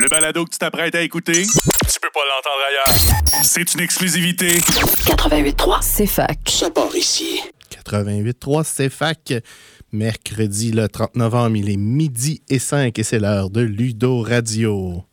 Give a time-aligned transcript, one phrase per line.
[0.00, 3.44] Le balado que tu t'apprêtes à écouter, tu peux pas l'entendre ailleurs.
[3.44, 4.48] C'est une exclusivité.
[4.48, 6.38] 88.3, c'est fac.
[6.46, 7.42] Ça part ici.
[7.70, 9.34] 88.3 CFAC.
[9.92, 15.04] Mercredi le 30 novembre, il est midi et 5 et c'est l'heure de Ludo Radio.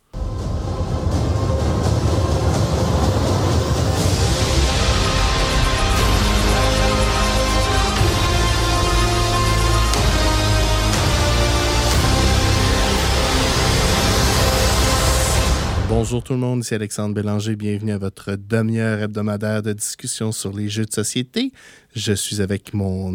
[16.10, 17.58] Bonjour tout le monde, ici Alexandre Bélanger.
[17.58, 21.52] Bienvenue à votre demi-heure hebdomadaire de discussion sur les jeux de société.
[21.98, 23.12] Je suis avec mon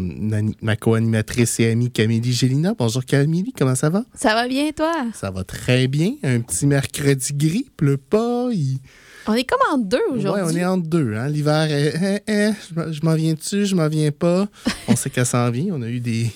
[0.61, 2.75] ma co-animatrice et amie Camille Gélina.
[2.77, 4.03] Bonjour Camille, comment ça va?
[4.13, 4.93] Ça va bien, toi?
[5.15, 6.13] Ça va très bien.
[6.21, 8.49] Un petit mercredi gris, pleut pas.
[8.51, 8.77] il-
[9.25, 10.43] On est comme en deux aujourd'hui.
[10.45, 11.15] on est entre deux.
[11.15, 11.29] Hein?
[11.29, 12.51] L'hiver, est, eh, eh,
[12.91, 14.47] je m'en- viens dessus, je m'en viens pas.
[14.87, 15.73] On sait qu'elle s'en vient.
[15.73, 16.29] On a eu des,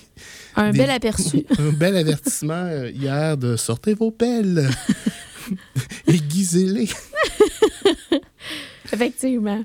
[0.55, 1.45] Un des- bel aperçu.
[1.59, 4.67] un bel avertissement euh, hier de sortez vos pelles.
[6.07, 6.89] Aiguisez-les.
[8.93, 9.63] Effectivement.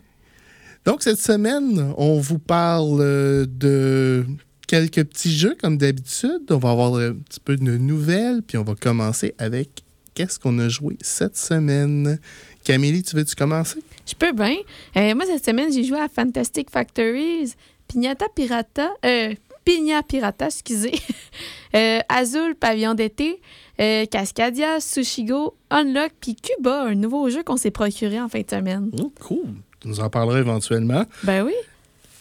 [0.85, 4.25] Donc, cette semaine, on vous parle euh, de
[4.67, 6.43] quelques petits jeux comme d'habitude.
[6.51, 9.83] On va avoir un petit peu de nouvelles, puis on va commencer avec
[10.15, 12.19] qu'est-ce qu'on a joué cette semaine.
[12.65, 13.79] Camille, tu veux-tu commencer?
[14.07, 14.57] Je peux bien.
[14.97, 17.55] Euh, moi, cette semaine, j'ai joué à Fantastic Factories,
[17.87, 20.93] Pignata Pirata, euh, Pigna Pirata, excusez,
[21.75, 23.41] euh, Azul Pavillon d'été,
[23.83, 28.49] euh, Cascadia, Sushigo, Unlock, puis Cuba, un nouveau jeu qu'on s'est procuré en fin de
[28.51, 28.91] semaine.
[29.01, 29.47] Oh, cool.
[29.81, 31.05] Tu nous en parleras éventuellement.
[31.25, 31.53] Ben oui.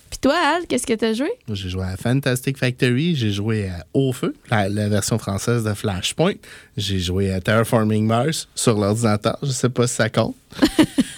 [0.09, 1.30] Puis toi, Al, qu'est-ce que t'as joué?
[1.54, 5.73] J'ai joué à Fantastic Factory, j'ai joué à Au Feu, la, la version française de
[5.73, 6.34] Flashpoint.
[6.76, 9.38] J'ai joué à Terraforming Mars sur l'ordinateur.
[9.42, 10.36] Je sais pas si ça compte.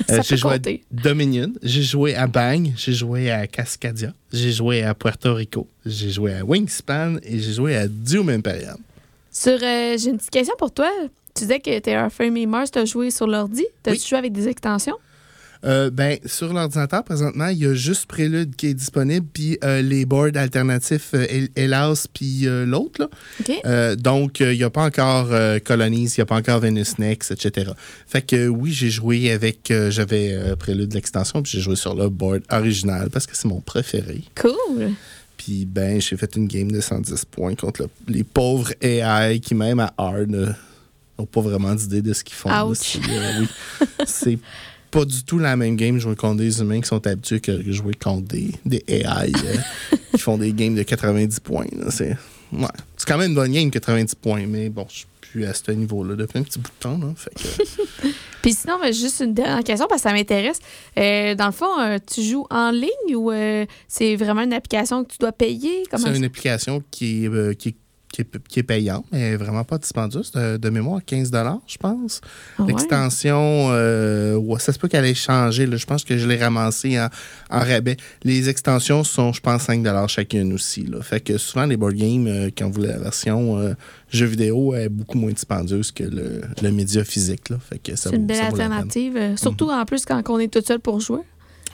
[0.10, 0.84] Ça Euh, j'ai joué compter.
[0.96, 5.66] à Dominion, j'ai joué à Bang, j'ai joué à Cascadia, j'ai joué à Puerto Rico,
[5.86, 8.78] j'ai joué à Wingspan et j'ai joué à Doom Imperium.
[9.34, 10.89] Sur, euh, j'ai une petite question pour toi.
[11.36, 13.66] Tu disais que Terraforming Mars, t'as joué sur l'ordi.
[13.81, 14.06] T'as-tu Oui.
[14.08, 14.95] joué avec des extensions?
[15.66, 19.81] Euh, ben, sur l'ordinateur, présentement, il y a juste Prélude qui est disponible, puis euh,
[19.81, 23.09] les boards alternatifs, euh, Hélas, puis l'autre, là.
[23.40, 23.52] OK.
[23.66, 25.30] Euh, donc, il n'y a pas encore
[25.63, 27.72] Colonies, il n'y a pas encore Venus Next, etc.
[28.06, 29.72] Fait que oui, j'ai joué avec.
[29.90, 33.62] J'avais Prélude de l'extension, puis j'ai joué sur le board original parce que c'est mon
[33.62, 34.22] préféré.
[34.35, 34.91] Cool.
[35.44, 39.56] Puis, ben, j'ai fait une game de 110 points contre le- les pauvres AI qui,
[39.56, 40.54] même à hard, euh,
[41.20, 42.50] n'ont pas vraiment d'idée de ce qu'ils font.
[42.70, 42.96] Ouch.
[43.09, 43.88] Euh, oui.
[44.08, 44.40] C'est
[44.90, 47.94] pas du tout la même game jouer contre des humains qui sont habitués que jouer
[47.94, 49.03] contre des, des AI
[49.36, 49.58] euh,
[50.14, 51.66] qui font des games de 90 points.
[51.90, 52.16] C'est
[52.53, 52.68] ouais.
[53.06, 56.16] Quand même une bonne game, 90 points, mais bon, je suis plus à ce niveau-là
[56.16, 56.98] depuis un petit bout de temps.
[56.98, 57.12] Là.
[57.18, 58.08] Fait que,
[58.44, 60.59] Puis sinon, juste une dernière question parce que ça m'intéresse.
[61.00, 65.06] Euh, dans le fond, euh, tu joues en ligne ou euh, c'est vraiment une application
[65.06, 65.84] que tu dois payer?
[65.96, 67.76] C'est une application qui est, euh, qui est,
[68.13, 70.31] qui est- qui est payante, mais vraiment pas dispendieuse.
[70.31, 71.31] De, de mémoire, 15
[71.68, 72.22] je pense.
[72.57, 72.68] Ah ouais?
[72.69, 75.66] L'extension, euh, ouais, ça se peut qu'elle ait changé.
[75.66, 75.75] là.
[75.78, 77.09] Je pense que je l'ai ramassé en,
[77.50, 77.97] en rabais.
[78.23, 80.84] Les extensions sont, je pense, 5 chacune aussi.
[80.85, 81.02] Là.
[81.02, 83.73] Fait que souvent, les board games, euh, quand vous voulez la version euh,
[84.09, 87.50] jeu vidéo, est beaucoup moins dispendieuse que le, le média physique.
[87.50, 87.57] Là.
[87.68, 88.38] Fait que ça C'est une belle.
[88.38, 88.46] Mhm.
[88.62, 89.18] alternative.
[89.18, 91.19] euh, surtout en plus quand on est tout seul pour jouer.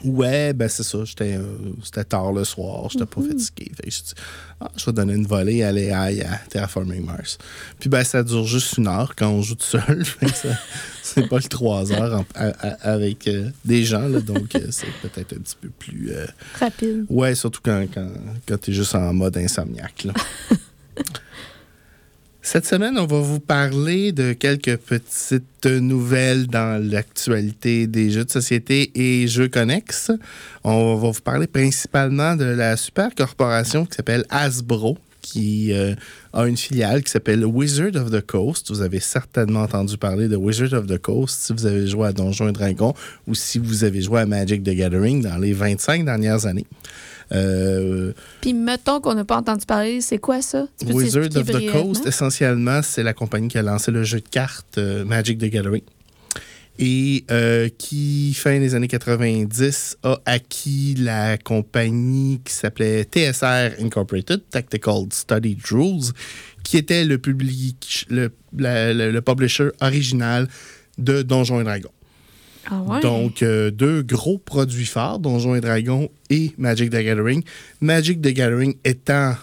[0.04, 1.00] Ouais, ben c'est ça.
[1.04, 1.44] J'étais, euh,
[1.84, 3.28] c'était tard le soir, j'étais pas Mhm.
[3.30, 3.72] fatigué.
[3.76, 4.14] Fait que je dis,
[4.62, 7.38] ah, je vais donner une volée à l'AI à Terraforming Mars.
[7.80, 10.04] Puis ben, ça dure juste une heure quand on joue tout seul.
[11.04, 14.68] C'est pas le trois heures en- à- à- avec euh, des gens, là, donc euh,
[14.70, 16.12] c'est peut-être un petit peu plus.
[16.60, 17.06] Rapide.
[17.10, 18.08] Ouais, surtout quand, quand,
[18.48, 20.04] quand tu es juste en mode insomniaque.
[20.04, 20.14] là.
[22.42, 28.32] Cette semaine, on va vous parler de quelques petites nouvelles dans l'actualité des jeux de
[28.32, 30.12] société et jeux connexes.
[30.64, 35.96] On va vous parler principalement de la super corporation qui s'appelle Hasbro, qui euh,
[36.32, 38.72] a une filiale qui s'appelle Wizard of the Coast.
[38.72, 42.14] Vous avez certainement entendu parler de Wizard of the Coast si vous avez joué à
[42.14, 42.94] Donjons et Dragons
[43.28, 46.66] ou si vous avez joué à Magic the Gathering dans les 25 dernières années.
[47.32, 50.68] Euh, Puis mettons qu'on n'a pas entendu parler, c'est quoi ça?
[50.96, 51.72] Wizard of the?
[51.72, 55.46] Coast, essentiellement, c'est la compagnie qui a lancé le jeu de cartes euh, Magic the
[55.46, 55.84] Gathering
[56.82, 64.42] et euh, qui, fin des années 90, a acquis la compagnie qui s'appelait TSR Incorporated,
[64.50, 66.14] Tactical Study Rules,
[66.64, 70.48] qui était le, public, le, la- le- le publisher original
[70.98, 71.92] de Donjons et Dragons.
[72.70, 73.00] Ah ouais?
[73.02, 77.44] Donc, euh, deux gros produits phares, Donjons et Dragons et Magic the Gathering.
[77.82, 79.36] Magic the Gathering étant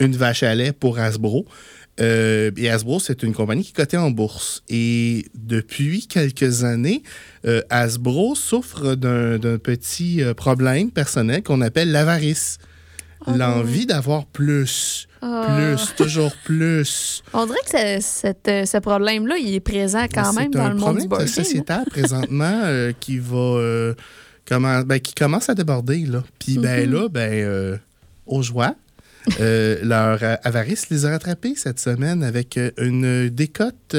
[0.00, 1.46] une vache à lait pour Hasbro.
[2.00, 4.62] Euh, et Hasbro, c'est une compagnie qui cotée en bourse.
[4.68, 7.02] Et depuis quelques années,
[7.46, 12.58] euh, Hasbro souffre d'un petit problème personnel qu'on appelle l'avarice.
[13.26, 13.32] Oh.
[13.36, 15.06] L'envie d'avoir plus.
[15.22, 17.22] Plus, toujours plus.
[17.32, 20.68] On dirait que cette, euh, ce problème-là, il est présent quand même C'est dans un
[20.70, 21.20] le monde du game.
[21.20, 21.26] hein.
[21.26, 23.94] sociétal présentement euh, qui va euh,
[24.48, 26.22] comment, ben, qui commence à déborder là.
[26.38, 26.92] Puis ben Mhm.
[26.94, 27.76] là, ben euh,
[28.26, 28.74] aux joies.
[29.38, 33.94] euh, leur euh, avarice les a rattrapés cette semaine avec euh, une décote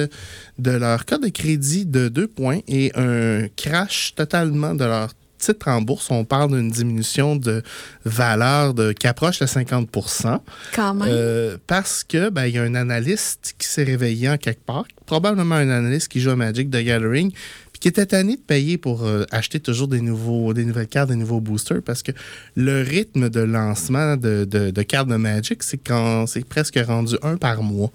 [0.59, 5.13] de leur code de crédit de 2 points et un crash totalement de leur
[5.45, 6.09] titre en bourse.
[6.11, 7.61] On parle d'une diminution de
[8.05, 10.39] valeur de, qui approche le 50%
[10.75, 11.07] Quand même.
[11.11, 14.85] euh, parce que ben, il y a un analyste qui s'est réveillé en quelque part,
[15.05, 18.77] probablement un analyste qui joue à Magic the Gathering, puis qui était tanné de payer
[18.77, 22.11] pour euh, acheter toujours des nouveaux, des nouvelles cartes, des nouveaux boosters, parce que
[22.55, 27.15] le rythme de lancement de, de- de cartes de Magic, c'est quand c'est presque rendu
[27.23, 27.91] un par mois.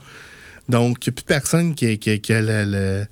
[0.68, 3.06] Donc, il n'y a plus personne qui, qui- qui a le- le-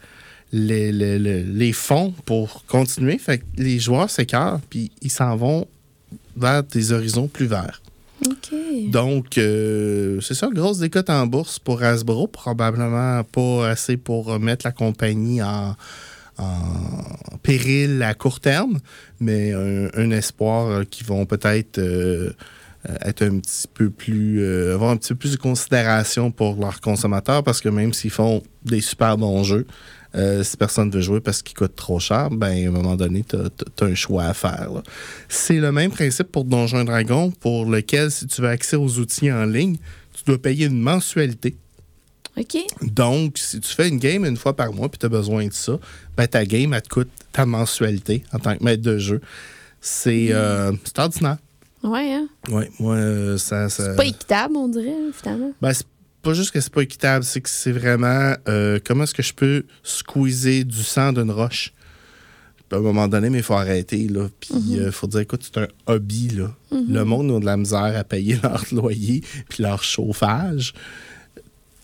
[0.53, 3.19] les, les- les- les fonds pour continuer.
[3.19, 5.67] Fait que les joueurs s'écartent, puis ils s'en vont
[6.37, 7.83] vers des horizons plus verts.
[8.91, 12.27] Donc, euh, c'est ça, grosse décote en bourse pour Hasbro.
[12.29, 15.77] Probablement pas assez pour mettre la compagnie en,
[16.39, 18.79] en péril à court terme,
[19.21, 22.31] mais un, un espoir euh, qu'ils vont peut-être euh,
[22.89, 24.41] euh, être un petit peu plus.
[24.43, 28.11] euh, avoir un petit peu plus de considération pour leurs consommateurs parce que même s'ils
[28.11, 29.67] font des super bons jeux,
[30.17, 33.23] euh, si personne veut jouer parce qu'ils coûtent trop cher, ben, à un moment donné,
[33.29, 34.71] tu as, un choix à faire.
[35.29, 38.99] C'est le même principe pour Donjons et Dragons, pour lequel, si tu veux accès aux
[38.99, 39.77] outils en ligne,
[40.15, 41.57] tu dois payer une mensualité.
[42.39, 42.59] OK.
[42.83, 45.53] Donc, si tu fais une game une fois par mois puis tu as besoin de
[45.53, 45.79] ça,
[46.17, 49.21] ben, ta game, elle te coûte ta mensualité en tant que maître de jeu.
[49.81, 51.37] C'est euh, c'est ordinaire.
[51.83, 52.29] Ouais, hein?
[52.49, 53.69] Oui, moi, euh, ça.
[53.69, 55.53] ça- C'est pas équitable, on dirait, finalement.
[55.63, 55.87] Ben, c'est
[56.27, 59.33] pas juste que c'est pas équitable, c'est que c'est vraiment euh, comment est-ce que je
[59.33, 61.73] peux squeezer du sang d'une roche?
[62.69, 64.09] Puis à un moment donné, mais il faut arrêter.
[64.09, 64.27] Là.
[64.41, 66.31] Puis il faut dire, écoute, c'est un hobby.
[66.31, 66.53] Là.
[66.73, 70.75] Le monde a de la misère à payer leur loyer puis leur chauffage.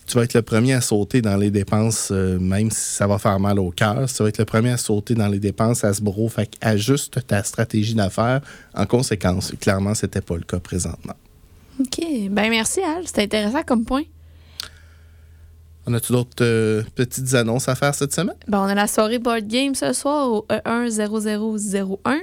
[0.07, 3.19] Tu vas être le premier à sauter dans les dépenses, euh, même si ça va
[3.19, 4.11] faire mal au cœur.
[4.11, 6.27] Tu vas être le premier à sauter dans les dépenses à ce bro.
[6.27, 8.41] Fait ajuste ta stratégie d'affaires
[8.75, 9.53] en conséquence.
[9.53, 11.15] Et clairement, c'était pas le cas présentement.
[11.79, 12.05] OK.
[12.29, 13.07] Ben merci, Al.
[13.07, 14.03] C'était intéressant comme point.
[15.85, 18.35] On a-tu d'autres euh, petites annonces à faire cette semaine?
[18.47, 22.19] Ben, on a la soirée board game ce soir au E E10001.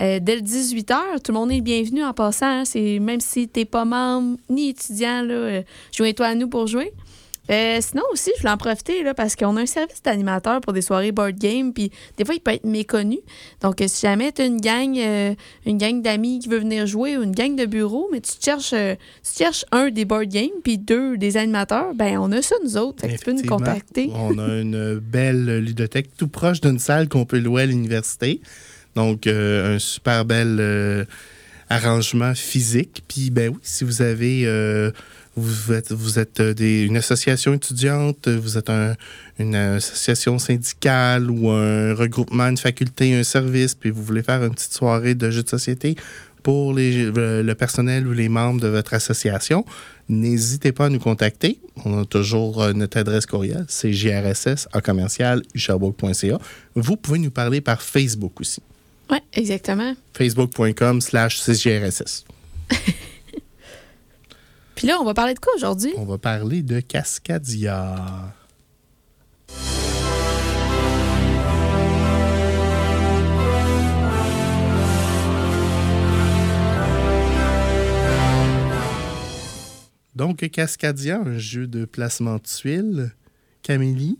[0.00, 2.62] Euh, dès le 18h, tout le monde est bienvenu en passant.
[2.62, 2.98] hein.
[3.00, 5.62] Même si tu n'es pas membre ni étudiant, euh,
[5.94, 6.92] joins-toi à nous pour jouer.
[7.50, 10.72] Euh, sinon aussi, je voulais en profiter là, parce qu'on a un service d'animateur pour
[10.72, 13.18] des soirées board game, puis des fois, il peut être méconnu.
[13.60, 15.34] Donc, euh, si jamais tu as une gang, euh,
[15.66, 18.70] une gang d'amis qui veut venir jouer ou une gang de bureau, mais tu cherches,
[18.70, 22.76] tu cherches un des board games puis deux des animateurs, ben on a ça nous
[22.76, 23.00] autres.
[23.00, 24.10] Fait que tu peux nous contacter.
[24.14, 28.40] On a une belle ludothèque tout proche d'une salle qu'on peut louer à l'université.
[28.94, 31.06] Donc, un super bel
[31.68, 33.02] arrangement physique.
[33.08, 34.46] Puis, ben oui, si vous avez.
[35.36, 38.94] Vous êtes, vous êtes euh, des- une association étudiante, vous êtes un-
[39.38, 44.54] une association syndicale ou un regroupement, une faculté, un service, puis vous voulez faire une
[44.54, 45.96] petite soirée de jeux de société
[46.42, 49.64] pour les, le, personnel ou les membres de votre association,
[50.08, 51.60] n'hésitez pas à nous contacter.
[51.84, 55.42] On a toujours euh, notre adresse courriel, c'est grss à commercial.
[56.74, 58.60] Vous pouvez nous parler par Facebook aussi.
[59.10, 59.94] Oui, exactement.
[60.14, 62.24] Facebook.com slash CGRSS.
[64.82, 65.92] Puis là, on va parler de quoi aujourd'hui?
[65.96, 68.34] On va parler de Cascadia.
[80.16, 83.12] Donc, Cascadia, un jeu de placement de tuiles.
[83.62, 84.18] Camélie?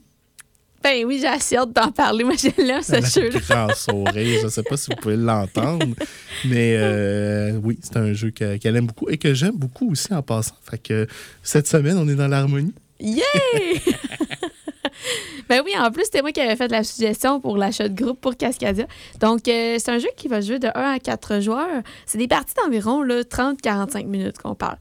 [0.82, 2.24] Ben oui, j'ai assez hâte d'en parler.
[2.24, 3.38] Moi, je l'aime, ce jeu-là.
[3.50, 4.38] un grand sourire.
[4.40, 5.86] Je ne sais pas si vous pouvez l'entendre.
[6.44, 10.12] Mais euh, oui, c'est un jeu que- qu'elle aime beaucoup et que j'aime beaucoup aussi
[10.12, 10.54] en passant.
[10.68, 11.06] Fait que
[11.42, 12.74] cette semaine, on est dans l'harmonie.
[13.00, 13.22] Yeah!
[15.48, 18.20] ben oui, en plus, c'était moi qui avais fait la suggestion pour l'achat de groupe
[18.20, 18.86] pour Cascadia.
[19.20, 21.82] Donc, euh, c'est un jeu qui va jouer de 1 à 4 joueurs.
[22.06, 24.76] C'est des parties d'environ là, 30-45 minutes qu'on parle.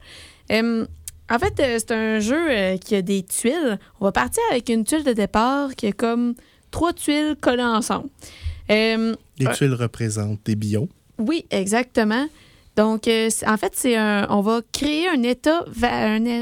[0.50, 0.86] Euh,
[1.32, 3.78] en fait, euh, c'est un jeu euh, qui a des tuiles.
[4.00, 6.34] On va partir avec une tuile de départ qui a comme
[6.70, 8.08] trois tuiles collées ensemble.
[8.70, 10.88] Euh, Les tuiles représentent des bions.
[11.18, 12.26] oui, exactement.
[12.76, 15.64] Donc, euh, en fait, c'est un, on va créer un état,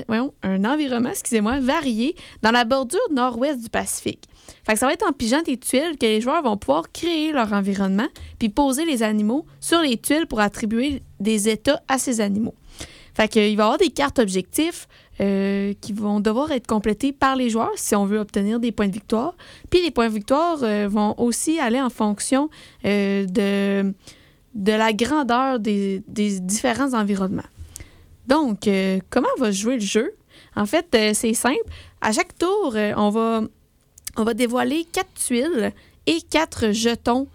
[0.07, 4.29] voyons, un environnement, excusez-moi, varié dans la bordure nord-ouest du Pacifique.
[4.65, 7.33] Fait que ça va être en pigeant des tuiles que les joueurs vont pouvoir créer
[7.33, 8.07] leur environnement
[8.39, 12.55] puis poser les animaux sur les tuiles pour attribuer des états à ces animaux.
[13.15, 14.89] Fait qu'il va y avoir des cartes objectifs
[15.21, 18.89] euh, qui vont devoir être complétées par les joueurs si on veut obtenir des points
[18.89, 19.35] de victoire.
[19.69, 22.49] Puis les points de victoire euh, vont aussi aller en fonction
[22.85, 23.93] euh, de,
[24.55, 27.43] de la grandeur des, des différents environnements.
[28.27, 28.69] Donc,
[29.11, 30.13] comment va jouer le jeu?
[30.55, 31.59] En fait, c'est simple.
[32.01, 33.43] À chaque tour, on, va,
[34.17, 35.73] on va dévoiler quatre tuiles
[36.07, 37.27] et quatre jetons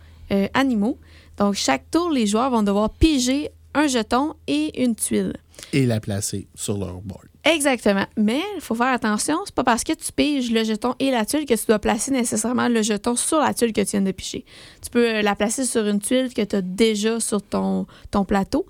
[0.53, 0.97] animaux.
[1.37, 5.33] Donc, chaque tour, les joueurs vont devoir piger un jeton et une tuile.
[5.75, 7.25] Et la placer sur leur board.
[7.43, 8.05] Exactement.
[8.17, 11.25] Mais il faut faire attention, c'est pas parce que tu piges le jeton et la
[11.25, 14.11] tuile que tu dois placer nécessairement le jeton sur la tuile que tu viens de
[14.11, 14.45] piger.
[14.81, 18.23] Tu peux euh, la placer sur une tuile que tu as déjà sur ton, ton
[18.25, 18.65] plateau.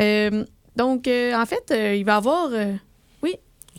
[0.00, 0.44] Euh,
[0.76, 2.48] donc, euh, en fait, euh, il va y avoir.
[2.52, 2.74] euh,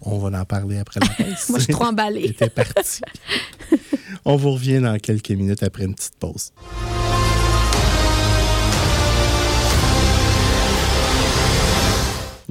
[0.05, 1.49] On va en parler après la pause.
[1.49, 2.25] moi, je suis trop emballée.
[2.29, 3.01] était parti.
[4.25, 6.51] On vous revient dans quelques minutes après une petite pause.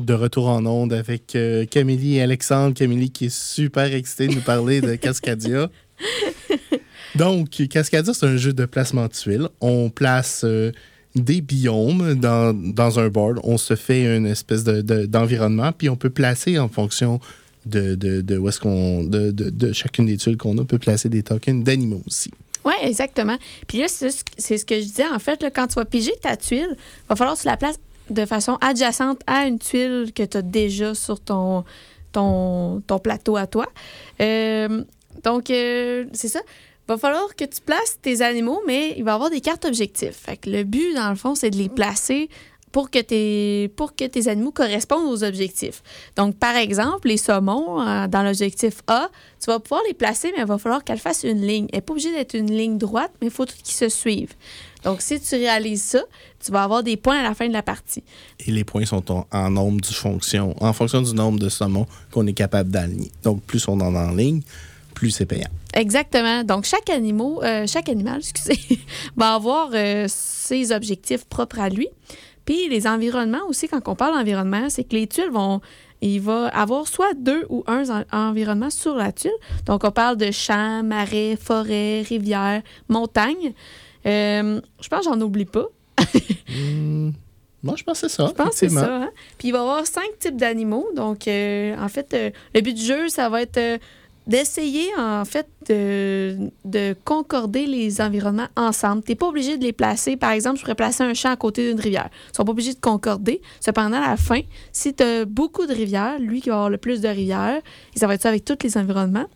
[0.04, 2.74] De retour en onde avec euh, Camille et Alexandre.
[2.74, 5.70] Camille qui est super excitée de nous parler de Cascadia.
[7.14, 9.48] Donc, Cascadia, c'est un jeu de placement de tuiles.
[9.60, 10.72] On place euh,
[11.14, 13.38] des biomes dans, dans un board.
[13.44, 17.20] On se fait une espèce de- de- d'environnement, puis on peut placer en fonction
[17.66, 20.64] de, de, de où est-ce qu'on de, de, de chacune des tuiles qu'on a, on
[20.64, 22.30] peut placer des tokens d'animaux aussi.
[22.64, 23.36] Oui, exactement.
[23.66, 25.06] Puis là, c'est ce- c'est ce que je disais.
[25.06, 27.56] En fait, là, quand tu vas piger ta tuile, il va falloir que tu la
[27.56, 27.78] places
[28.10, 31.64] de façon adjacente à une tuile que tu as déjà sur ton,
[32.12, 33.66] ton, ton plateau à toi.
[34.20, 34.84] Euh,
[35.24, 36.40] donc, euh, c'est ça.
[36.88, 39.64] Il va falloir que tu places tes animaux, mais il va y avoir des cartes
[39.64, 40.16] objectifs.
[40.16, 42.28] Fait que le but, dans le fond, c'est de les placer
[42.72, 45.82] pour que, tes, pour que tes animaux correspondent aux objectifs.
[46.16, 50.42] Donc, par exemple, les saumons, euh, dans l'objectif A, tu vas pouvoir les placer, mais
[50.42, 51.66] il va falloir qu'elles fassent une ligne.
[51.72, 54.34] Elle n'est pas obligée d'être une ligne droite, mais il faut qu'ils se suivent.
[54.84, 56.02] Donc, si tu réalises ça,
[56.44, 58.02] tu vas avoir des points à la fin de la partie.
[58.44, 61.86] Et les points sont en, en nombre du fonction, en fonction du nombre de saumons
[62.10, 63.12] qu'on est capable d'aligner.
[63.22, 64.42] Donc, plus on en a en ligne,
[64.94, 65.48] plus c'est payant.
[65.74, 66.42] Exactement.
[66.44, 68.58] Donc, chaque, animal, euh, chaque animal excusez,
[69.16, 71.88] va avoir euh, ses objectifs propres à lui.
[72.44, 75.60] Puis, les environnements aussi, quand on parle d'environnement, c'est que les tuiles vont.
[76.04, 79.30] Il va avoir soit deux ou un en- environnement sur la tuile.
[79.66, 83.52] Donc, on parle de champs, marais, forêts, rivières, montagnes.
[84.06, 85.66] Euh, je pense que j'en oublie pas.
[86.54, 87.12] Hmm,
[87.62, 88.26] moi, je pense que c'est ça.
[88.26, 88.96] Je pense que c'est ça.
[89.04, 89.10] hein.
[89.38, 90.86] Puis il va y avoir cinq types d'animaux.
[90.94, 93.78] Donc, euh, en fait, euh, le but du jeu, ça va être euh,
[94.26, 99.02] d'essayer, en fait, de, de concorder les environnements ensemble.
[99.04, 100.16] Tu n'es pas obligé de les placer.
[100.16, 102.10] Par exemple, je pourrais placer un champ à côté d'une rivière.
[102.32, 103.40] Ils sont pas obligés de concorder.
[103.60, 104.40] Cependant, à la fin,
[104.72, 107.62] si tu as beaucoup de rivières, lui qui va avoir le plus de rivières,
[107.94, 109.26] et ça va être ça avec tous les environnements,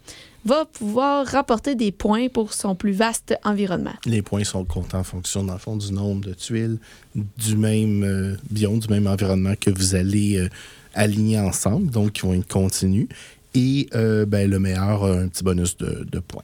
[0.47, 3.95] va pouvoir rapporter des points pour son plus vaste environnement.
[4.07, 6.79] Les points sont comptés en fonction, dans le fond, du nombre de tuiles
[7.15, 10.49] du même euh, biome, du même environnement que vous allez euh,
[10.95, 13.09] aligner ensemble, donc qui vont être continus.
[13.55, 16.43] Et euh, ben, le meilleur a un petit bonus de, de points.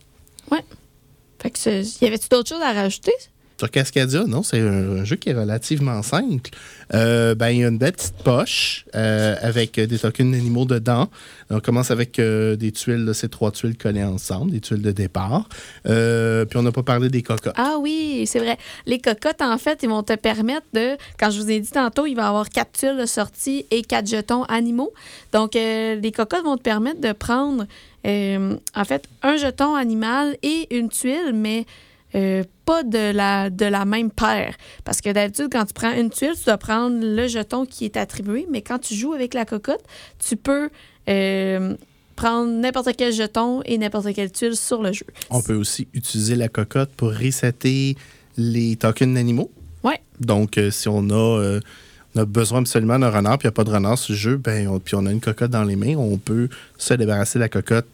[1.40, 3.10] Fait que, c'est- y avait-tu d'autres choses à rajouter?
[3.62, 6.50] Sur Cascadia, non, c'est un, jeu qui est relativement simple.
[6.94, 10.64] Euh, ben, il y a une belle petite poche euh, avec euh, des tokens d'animaux
[10.64, 11.08] dedans.
[11.48, 15.48] On commence avec des tuiles, ces trois tuiles collées ensemble, des tuiles de départ.
[15.84, 17.54] Puis on n'a pas parlé des cocottes.
[17.56, 18.58] Ah oui, c'est vrai.
[18.86, 22.06] Les cocottes, en fait, ils vont te permettre de, quand je vous ai dit tantôt,
[22.06, 24.92] il va y avoir quatre tuiles de sortie et quatre jetons animaux.
[25.32, 27.66] Donc, les cocottes vont te permettre de prendre,
[28.04, 31.64] en fait, un jeton animal et une tuile, mais
[32.72, 34.54] pas de la, de la même paire.
[34.84, 37.96] Parce que d'habitude, quand tu prends une tuile, tu dois prendre le jeton qui est
[37.96, 39.82] attribué, mais quand tu joues avec la cocotte,
[40.26, 40.70] tu peux
[41.08, 41.74] euh,
[42.16, 45.06] prendre n'importe quel jeton et n'importe quelle tuile sur le jeu.
[45.30, 47.96] On peut aussi utiliser la cocotte pour resetter
[48.36, 49.50] les tokens d'animaux.
[49.84, 50.00] Ouais.
[50.20, 51.60] Donc, euh, si on a, euh,
[52.14, 54.18] on a besoin absolument d'un renard, puis il n'y a pas de renard sur le
[54.18, 56.48] jeu, ben, on- puis on a une cocotte dans les mains, on peut
[56.78, 57.86] se débarrasser de la cocotte,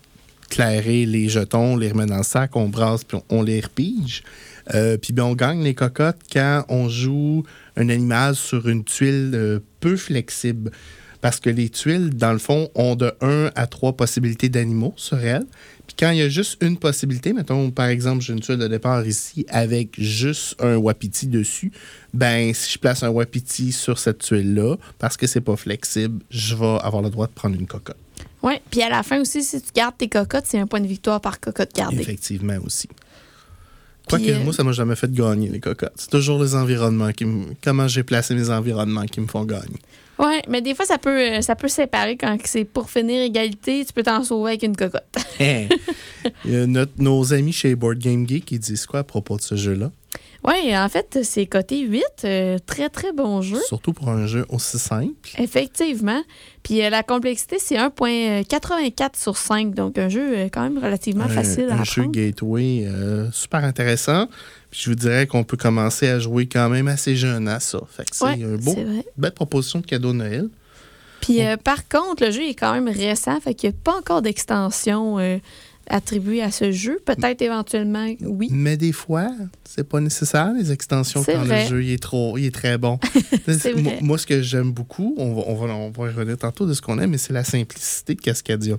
[0.50, 4.23] clairer les jetons, les remettre dans le sac, on brasse, puis on, on les repige.
[4.75, 7.44] Euh, puis ben, on gagne les cocottes quand on joue
[7.76, 10.70] un animal sur une tuile euh, peu flexible.
[11.20, 15.18] Parce que les tuiles, dans le fond, ont de 1 à 3 possibilités d'animaux sur
[15.18, 15.46] elles.
[15.88, 18.68] Puis quand il y a juste une possibilité, mettons par exemple, j'ai une tuile de
[18.68, 21.72] départ ici avec juste un wapiti dessus,
[22.12, 26.54] ben si je place un wapiti sur cette tuile-là, parce que c'est pas flexible, je
[26.54, 27.96] vais avoir le droit de prendre une cocotte.
[28.42, 30.87] Oui, puis à la fin aussi, si tu gardes tes cocottes, c'est un point de
[30.87, 32.00] victoire par cocotte gardée.
[32.00, 32.88] Effectivement aussi.
[34.08, 35.92] Quoique, euh, moi, ça m'a jamais fait gagner les cocottes.
[35.96, 37.46] C'est toujours les environnements qui me...
[37.62, 39.78] Comment j'ai placé mes environnements qui me font gagner.
[40.18, 43.84] Oui, mais des fois, ça peut, euh, ça peut séparer quand c'est pour finir égalité,
[43.86, 45.04] tu peux t'en sauver avec une cocotte.
[45.40, 45.68] Il
[46.52, 49.42] y a notre- nos amis chez Board Game Geek qui disent quoi à propos de
[49.42, 49.92] ce jeu-là?
[50.45, 52.04] Oui, en fait, c'est côté 8.
[52.25, 53.59] euh, très, très bon jeu.
[53.66, 55.12] Surtout pour un jeu aussi simple.
[55.37, 56.23] Effectivement.
[56.62, 59.75] Puis euh, la complexité, c'est 1.84 sur 5.
[59.75, 62.12] Donc, un jeu euh, quand même relativement un, facile à un jeu apprendre.
[62.12, 64.26] gateway euh, super intéressant.
[64.71, 67.80] Puis je vous dirais qu'on peut commencer à jouer quand même assez jeune à ça.
[67.90, 68.76] Fait que c'est Ouais, un beau,
[69.16, 70.49] belle proposition de cadeau de Noël.
[71.21, 73.97] Puis euh, par contre, le jeu est quand même récent, fait qu'il n'y a pas
[73.97, 75.16] encore d'extension
[75.90, 76.99] attribuée à ce jeu?
[77.04, 78.49] Peut-être éventuellement, oui.
[78.50, 79.30] Mais des fois,
[79.64, 81.64] c'est pas nécessaire, les extensions, quand vrai.
[81.64, 82.99] le jeu il est, trop, il est très bon.
[83.47, 83.99] Moi, vrai.
[84.02, 86.75] moi, ce que j'aime beaucoup, on va, on, va, on va y revenir tantôt de
[86.75, 88.76] ce qu'on aime, mais c'est la simplicité de Cascadia.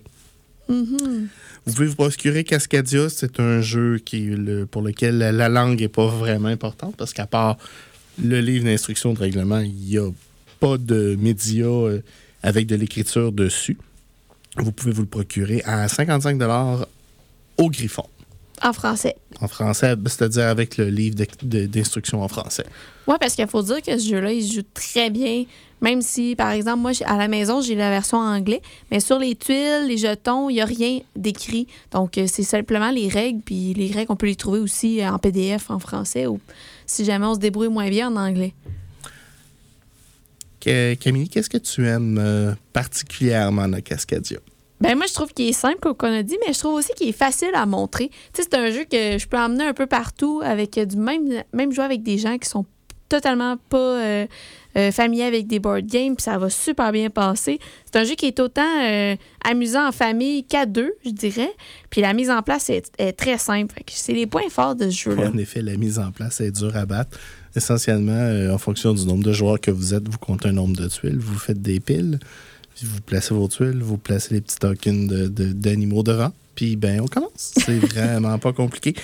[0.68, 1.28] Mhm.
[1.66, 5.80] Vous pouvez vous procurer Cascadia, c'est un jeu qui, le- pour lequel la, la langue
[5.82, 7.58] n'est pas vraiment importante, parce qu'à part
[8.24, 10.10] le livre d'instruction de règlement, il n'y a
[10.60, 12.01] pas de médias euh,
[12.44, 13.78] avec de l'écriture dessus.
[14.58, 16.38] Vous pouvez vous le procurer à 55
[17.60, 18.06] au Griffon.
[18.62, 19.16] En français.
[19.39, 22.66] En français, c'est-à-dire avec le livre d'instruction en français.
[23.08, 25.46] Oui, parce qu'il faut dire que ce jeu-là, il se joue très bien.
[25.82, 28.62] Même si, par exemple, moi, à la maison, j'ai la version en anglais,
[28.92, 31.68] mais sur les tuiles, les jetons, il n'y a rien d'écrit.
[31.92, 35.10] Donc, euh, c'est simplement les règles, puis les règles, on peut les trouver aussi euh,
[35.10, 36.42] en PDF en français ou
[36.86, 38.54] si jamais on se débrouille moins bien en anglais.
[40.60, 44.39] Que- Camille, qu'est-ce que tu aimes euh, particulièrement dans Cascadia?
[44.81, 46.93] Ben moi, je trouve qu'il est simple, comme on a dit, mais je trouve aussi
[46.95, 48.09] qu'il est facile à montrer.
[48.33, 50.98] Tu sais, c'est un jeu que je peux emmener un peu partout avec euh, du
[50.98, 52.65] même, même jouer avec des gens qui sont
[53.09, 54.27] totalement pas euh,
[54.77, 57.59] euh, familiers avec des board games, puis ça va super bien passer.
[57.86, 61.51] C'est un jeu qui est autant euh, amusant en famille qu'à deux, je dirais.
[61.89, 63.81] Puis la mise en place est, est très simple.
[63.88, 65.31] C'est les points forts de ce jeu-là.
[65.33, 67.17] En effet, la mise en place est dure à battre.
[67.55, 70.77] Essentiellement, euh, en fonction du nombre de joueurs que vous êtes, vous comptez un nombre
[70.77, 72.19] de tuiles, vous faites des piles,
[72.86, 77.01] vous placez vos tuiles, vous placez les petits tokens de- de- d'animaux devant, puis ben
[77.01, 77.53] on commence.
[77.57, 78.95] C'est vraiment pas compliqué.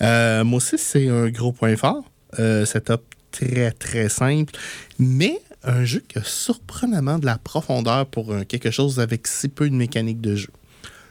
[0.00, 2.04] Euh, moi aussi, c'est un gros point fort.
[2.38, 4.52] Euh, setup très, très simple,
[4.98, 9.68] mais un jeu qui a surprenamment de la profondeur pour quelque chose avec si peu
[9.70, 10.48] de mécanique de jeu.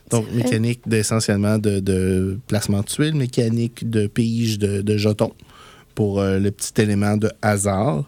[0.10, 5.32] Donc, mécanique d'essentiellement de, de placement de tuiles, mécanique de pige de, de jetons
[5.96, 8.06] pour euh, le petit élément de hasard.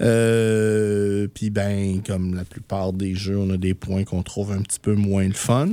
[0.00, 4.60] Euh, Puis, ben, comme la plupart des jeux, on a des points qu'on trouve un
[4.62, 5.68] petit peu moins le fun.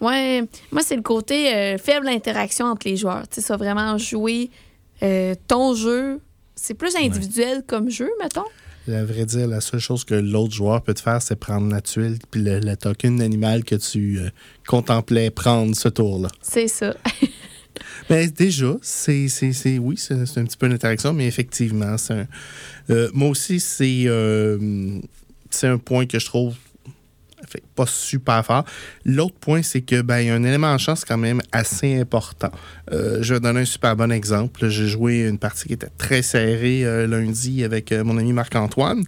[0.00, 3.26] Ouais, moi, c'est le côté euh, faible interaction entre les joueurs.
[3.28, 4.50] Tu sais, vraiment jouer
[5.02, 6.20] euh, ton jeu.
[6.54, 8.44] C'est plus individuel comme jeu, mettons.
[8.88, 11.80] À vrai dire, la seule chose que l'autre joueur peut te faire, c'est prendre la
[11.82, 14.18] tuile puis le, le token animal que tu
[14.66, 16.28] contemplais prendre ce tour-là.
[16.40, 16.94] C'est ça.
[18.08, 22.26] Ben, déjà, c'est, c'est, oui, c'est, un petit peu une interaction, mais effectivement, c'est un-
[22.90, 24.98] euh, moi aussi, c'est, euh,
[25.50, 26.54] c'est un point que je trouve
[27.74, 28.64] pas super fort.
[29.04, 32.50] L'autre point, c'est que ben, y a un élément en chance quand même assez important.
[32.92, 34.68] Euh, je vais donner un super bon exemple.
[34.68, 39.04] J'ai joué une partie qui était très serrée lundi avec mon ami Marc-Antoine.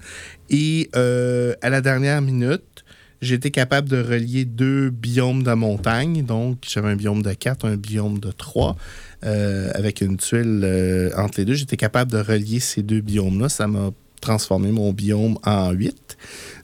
[0.48, 2.85] Et à la dernière minute,
[3.22, 6.24] été capable de relier deux biomes de montagne.
[6.24, 8.76] Donc, j'avais un biome de 4, un biome de 3.
[9.24, 11.54] euh, avec une tuile euh, entre les deux.
[11.54, 13.48] J'étais capable de relier ces deux biomes-là.
[13.48, 16.16] Ça m'a transformé mon biome en 8.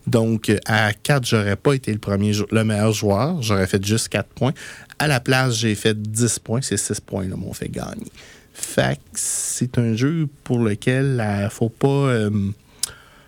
[0.07, 3.43] Donc, euh, à 4, j'aurais pas été le, premier, le meilleur joueur.
[3.43, 4.53] J'aurais fait juste 4 points.
[4.99, 6.63] À la place, j'ai fait 10 points.
[6.63, 8.11] Ces 6 points-là m'ont fait gagner.
[8.55, 11.89] Fait c'est un jeu pour lequel il faut pas...
[11.89, 12.31] euh,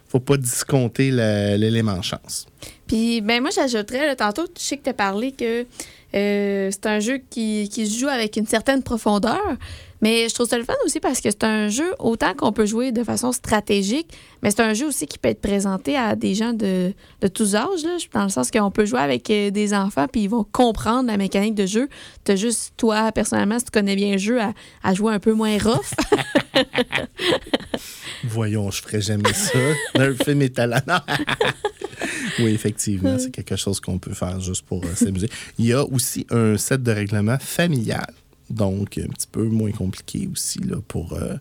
[0.09, 2.47] faut pas discompter l'élément chance.
[2.89, 5.67] Puis, ben moi, j'ajouterais, tantôt, je sais que tu as parlé que
[6.15, 9.43] euh, c'est un jeu qui, qui se joue avec une certaine profondeur,
[10.01, 12.65] mais je trouve ça le fun aussi parce que c'est un jeu, autant qu'on peut
[12.65, 16.35] jouer de façon stratégique, mais c'est un jeu aussi qui peut être présenté à des
[16.35, 19.75] gens de, de tous âges, là, dans le sens qu'on peut jouer avec euh, des
[19.75, 21.89] enfants, puis ils vont comprendre la mécanique de jeu.
[22.25, 25.35] Tu juste, toi, personnellement, si tu connais bien le jeu, à, à jouer un peu
[25.35, 25.93] moins rough.
[28.25, 29.59] Voyons, je ferais jamais ça.
[29.97, 30.79] Nerfer mes talents.
[32.39, 32.45] Non.
[32.45, 35.29] oui, effectivement, c'est quelque chose qu'on peut faire juste pour euh, s'amuser.
[35.59, 38.07] Il y a aussi un set de règlement familial,
[38.49, 41.35] donc un petit peu moins compliqué aussi là, pour, euh,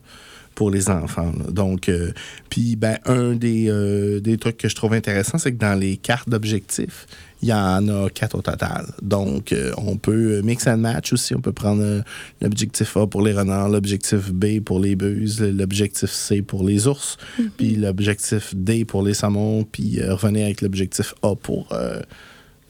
[0.58, 1.32] pour les enfants.
[1.38, 1.52] là.
[1.52, 2.12] Donc, euh,
[2.50, 5.98] puis ben, un des, euh, des trucs que je trouve intéressant, c'est que dans les
[5.98, 7.06] cartes d'objectifs,
[7.44, 8.88] il y en a quatre au total.
[9.04, 11.36] Donc, euh, on peut mix and match aussi.
[11.36, 12.02] On peut prendre euh,
[12.42, 17.18] l'objectif A pour les renards, l'objectif B pour les buses, l'objectif C pour les ours,
[17.58, 21.68] puis l'objectif D pour les saumons, puis euh, revenir avec l'objectif A pour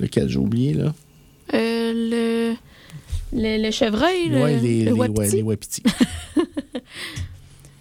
[0.01, 0.93] lequel j'ai oublié, là.
[1.53, 2.53] Le,
[3.33, 5.19] le, le chevreuil, le, Ouais, les, le les, wapiti.
[5.19, 5.83] ouais, les wapitis.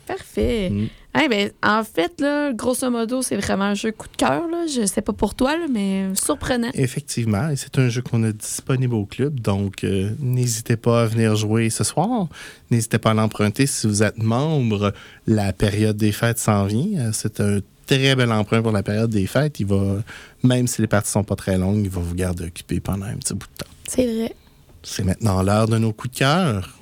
[0.07, 0.71] Parfait.
[0.71, 0.88] Mm.
[1.29, 4.42] Ben, en fait, là, grosso modo, c'est vraiment un jeu coup de cœur.
[4.69, 6.71] Je sais pas pour toi, là, mais surprenant.
[6.75, 11.35] Effectivement, c'est un jeu qu'on a disponible au club, donc euh, n'hésitez pas à venir
[11.35, 12.29] jouer ce soir.
[12.71, 14.92] N'hésitez pas à l'emprunter si vous êtes membre.
[15.27, 17.07] La période des fêtes s'en vient.
[17.07, 19.59] Euh, C'est un très bel emprunt pour la période des fêtes.
[19.59, 20.03] Il va,
[20.42, 23.16] même si les parties sont pas très longues, il va vous garder occupé pendant un
[23.16, 23.71] petit bout de temps.
[23.88, 24.35] C'est vrai.
[24.83, 26.79] C'est maintenant l'heure de nos coups de cœur.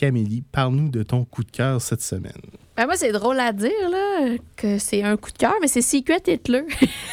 [0.00, 2.32] Camélie, parle-nous de ton coup de cœur cette semaine.
[2.74, 5.82] Ben, moi, c'est drôle à dire là, que c'est un coup de cœur, mais c'est
[5.82, 6.62] Secret Hitler.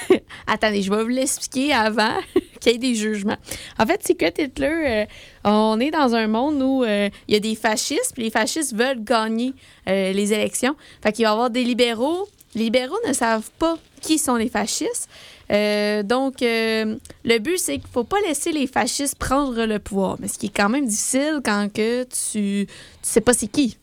[0.48, 2.16] Attendez, je vais vous l'expliquer avant
[2.62, 3.36] qu'il y ait des jugements.
[3.78, 5.06] En fait, Secret Hitler, euh,
[5.44, 8.74] on est dans un monde où euh, il y a des fascistes, puis les fascistes
[8.74, 9.54] veulent gagner
[9.90, 10.78] euh, les élections.
[11.04, 12.30] Fait qu'il va y avoir des libéraux.
[12.56, 15.10] Les libéraux ne savent pas qui sont les fascistes.
[15.52, 19.80] Euh, donc, euh, le but, c'est qu'il ne faut pas laisser les fascistes prendre le
[19.80, 20.18] pouvoir.
[20.20, 22.66] Mais ce qui est quand même difficile quand que tu ne
[23.02, 23.78] sais pas c'est qui.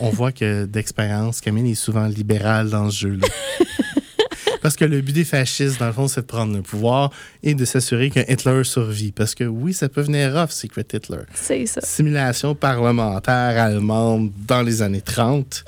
[0.00, 3.26] On voit que d'expérience, Camille est souvent libérale dans ce jeu-là.
[4.62, 7.54] Parce que le but des fascistes, dans le fond, c'est de prendre le pouvoir et
[7.54, 9.12] de s'assurer qu'un Hitler survit.
[9.12, 11.20] Parce que oui, ça peut venir rough, Secret Hitler.
[11.34, 11.80] C'est ça.
[11.82, 15.64] Simulation parlementaire allemande dans les années 30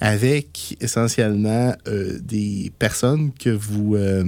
[0.00, 3.96] avec essentiellement euh, des personnes que vous...
[3.96, 4.24] euh,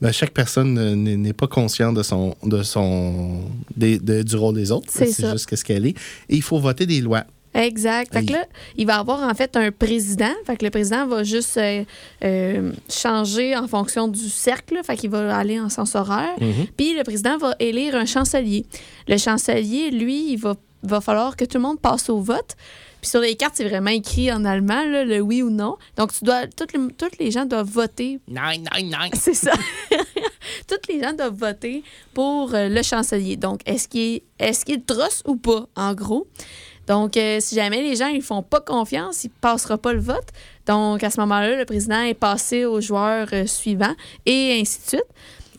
[0.00, 3.42] ben, chaque personne n'est pas conscient de son, de son,
[3.76, 4.88] de- du rôle des autres.
[4.90, 5.96] C'est juste ce qu'elle est.
[6.28, 7.24] Et il faut voter des lois.
[7.54, 8.12] Exact.
[8.12, 10.32] Fait que là, il va avoir en fait un président.
[10.46, 11.84] Fait que le président va juste euh,
[12.24, 14.80] euh, changer en fonction du cercle.
[14.82, 16.34] Fait qu'il va aller en sens horaire.
[16.76, 18.64] Puis le président va élire un chancelier.
[19.06, 22.56] Le chancelier, lui, il va, va falloir que tout le monde passe au vote.
[23.02, 25.76] Puis sur les cartes, c'est vraiment écrit en allemand, là, le oui ou non.
[25.96, 29.10] Donc, tu dois, toutes, les, toutes les gens doivent voter Nine, nine, nine.
[29.14, 29.52] c'est ça.
[30.68, 31.82] Toutes les gens doivent voter
[32.14, 33.36] pour euh, le chancelier.
[33.36, 36.28] Donc, est-ce qu'il est, est-ce qu'il trosse ou pas, en gros?
[36.86, 40.00] Donc, euh, si jamais les gens ne font pas confiance, il ne passera pas le
[40.00, 40.28] vote.
[40.66, 43.94] Donc, à ce moment-là, le président est passé au joueur euh, suivant
[44.26, 45.06] et ainsi de suite.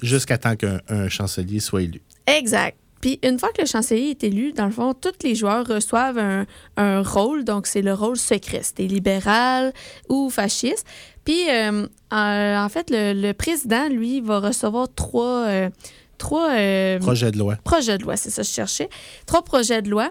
[0.01, 2.01] Jusqu'à temps qu'un un chancelier soit élu.
[2.25, 2.77] Exact.
[3.03, 6.17] Puis une fois que le chancelier est élu, dans le fond, tous les joueurs reçoivent
[6.17, 6.45] un,
[6.77, 7.43] un rôle.
[7.43, 8.61] Donc, c'est le rôle secret.
[8.63, 9.73] C'était libéral
[10.07, 10.87] ou fasciste.
[11.25, 15.69] Puis, euh, en, en fait, le, le président, lui, va recevoir trois, euh,
[16.17, 17.57] trois euh, Projet de loi.
[17.65, 18.15] projets de loi.
[18.15, 18.89] C'est ça que je cherchais.
[19.25, 20.09] Trois projets de loi.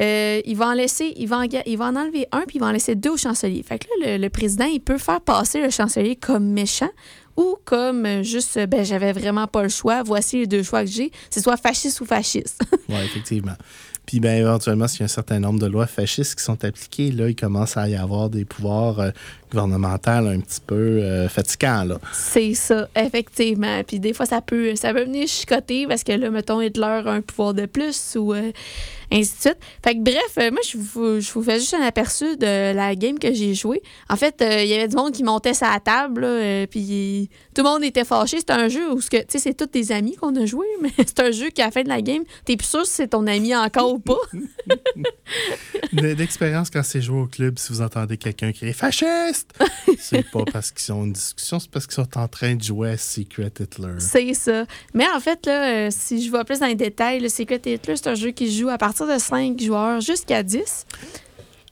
[0.00, 2.58] Euh, il va en laisser, il va en, ga- il va en enlever un, puis
[2.58, 3.64] il va en laisser deux au chancelier.
[3.64, 6.90] Fait que là, le, le président, il peut faire passer le chancelier comme méchant
[7.38, 11.12] ou comme juste, ben, j'avais vraiment pas le choix, voici les deux choix que j'ai,
[11.30, 12.60] c'est soit fasciste ou fasciste.
[12.88, 13.54] Oui, effectivement.
[14.06, 17.12] Puis, ben, éventuellement, s'il y a un certain nombre de lois fascistes qui sont appliquées,
[17.12, 19.10] là, il commence à y avoir des pouvoirs euh,
[19.50, 21.84] gouvernementaux un petit peu euh, fatigants.
[21.84, 21.98] Là.
[22.12, 23.82] c'est ça, effectivement.
[23.86, 27.10] Puis des fois, ça peut, ça peut venir chicoter parce que là, mettons, Hitler a
[27.10, 28.50] un pouvoir de plus ou euh,
[29.12, 29.58] ainsi de suite.
[29.84, 32.94] Fait que bref, euh, moi, je vous, je vous fais juste un aperçu de la
[32.94, 33.82] game que j'ai jouée.
[34.08, 37.62] En fait, euh, il y avait du monde qui montait sa table, euh, puis tout
[37.62, 38.38] le monde était fâché.
[38.38, 41.20] C'est un jeu où, tu sais, c'est tous tes amis qu'on a joué, mais c'est
[41.20, 43.26] un jeu qui, à la fin de la game, t'es plus sûr si c'est ton
[43.26, 44.18] ami encore ou pas.
[45.92, 49.52] De- D'expérience, quand c'est joué au club, si vous entendez quelqu'un crier fasciste,
[49.98, 52.90] c'est pas parce qu'ils ont une discussion, c'est parce qu'ils sont en train de jouer
[52.90, 53.94] à Secret Hitler.
[53.98, 54.64] C'est ça.
[54.94, 58.08] Mais en fait, là, si je vais plus dans les détails, le Secret Hitler, c'est
[58.08, 60.86] un jeu qui se joue à partir de 5 joueurs jusqu'à 10.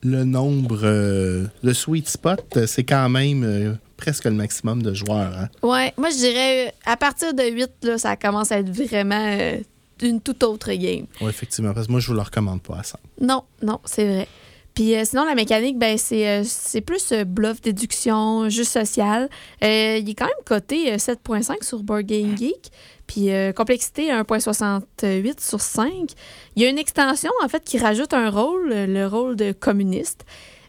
[0.02, 4.94] Le nombre, euh, le sweet spot, euh, c'est quand même euh, presque le maximum de
[4.94, 5.32] joueurs.
[5.36, 5.48] hein.
[5.62, 9.58] Ouais, moi je dirais à partir de 8, là, ça commence à être vraiment euh,
[10.02, 11.06] une toute autre game.
[11.20, 12.98] Oui, effectivement, parce que moi, je vous le recommande pas à ça.
[13.20, 14.28] Non, non, c'est vrai.
[14.74, 19.30] Puis euh, sinon, la mécanique, ben, c'est, euh, c'est plus euh, bluff, déduction, jeu social.
[19.62, 22.70] Il est quand même coté euh, 7.5 sur Board Game Geek.
[23.06, 26.10] Puis euh, complexité 1.68 sur 5.
[26.56, 30.24] Il y a une extension, en fait, qui rajoute un rôle, le rôle de communiste.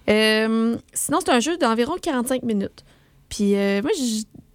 [0.10, 2.84] Euh, sinon, c'est un jeu d'environ 45 minutes.
[3.30, 3.92] Puis euh, moi,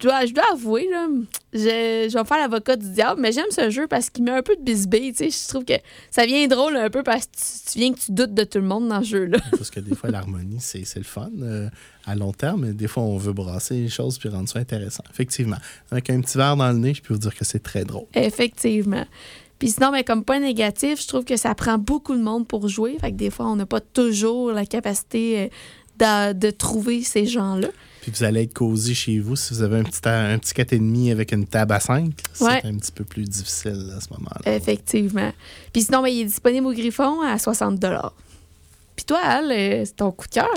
[0.03, 1.07] dois, je dois avouer, là,
[1.53, 4.31] je, je vais me faire l'avocat du diable, mais j'aime ce jeu parce qu'il met
[4.31, 5.29] un peu de bisbille, tu sais.
[5.29, 5.73] Je trouve que
[6.11, 8.59] ça vient drôle un peu parce que tu, tu viens que tu doutes de tout
[8.59, 9.39] le monde dans ce jeu-là.
[9.51, 11.69] Parce que des fois, l'harmonie, c'est c'est le fun euh,
[12.05, 15.03] à long terme, mais des fois, on veut brasser les choses puis rendre ça intéressant.
[15.11, 15.57] Effectivement.
[15.91, 18.05] Avec un petit verre dans le nez, je peux vous dire que c'est très drôle.
[18.13, 19.05] Effectivement.
[19.59, 22.67] Puis sinon, ben, comme point négatif, je trouve que ça prend beaucoup de monde pour
[22.67, 22.97] jouer.
[22.99, 25.49] Fait que des fois, on n'a pas toujours la capacité
[25.99, 27.69] euh, de, de trouver ces gens-là.
[28.03, 31.09] Puis vous allez être cosy chez vous si vous avez un petit, un petit 4,5
[31.13, 32.11] avec une table à 5.
[32.33, 32.61] C'est Ouais.
[32.65, 34.53] un petit peu plus difficile à ce moment-là.
[34.57, 35.31] Effectivement.
[35.71, 37.79] Puis sinon, ben, il est disponible au Griffon à 60
[38.97, 40.49] Puis toi, Al, euh, c'est ton coup de cœur?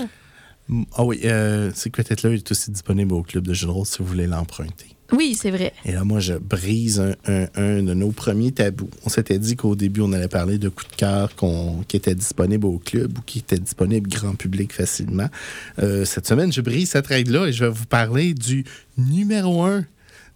[0.97, 3.99] Ah oui, euh, Secret Hitler est aussi disponible au club de jeux de rôle si
[3.99, 4.96] vous voulez l'emprunter.
[5.13, 5.73] Oui, c'est vrai.
[5.85, 8.91] Et là, moi, je brise un, un- un de nos premiers tabous.
[9.05, 11.31] On s'était dit qu'au début, on allait parler de coups de cœur
[11.87, 15.29] qui étaient disponibles au club ou qui étaient disponibles grand public facilement.
[15.79, 18.65] Euh, cette semaine, je brise cette règle-là et je vais vous parler du
[18.99, 19.85] numéro un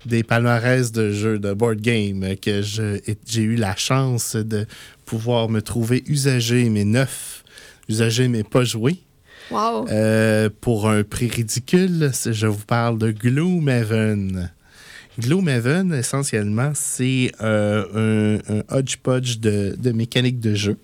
[0.07, 4.67] des palmarès de jeux de board game que j'ai eu la chance de
[5.05, 7.45] pouvoir me trouver usagé, mais neuf,
[7.89, 8.97] usagé, mais pas joué.
[9.51, 9.89] Wow.
[9.91, 14.51] Euh, pour un prix ridicule, je vous parle de Gloomhaven.
[15.21, 20.77] Gloomhaven, essentiellement, c'est euh, un, hodgepodge de, de mécanique de jeu.